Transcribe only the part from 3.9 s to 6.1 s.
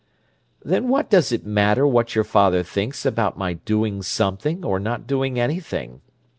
something or not doing anything?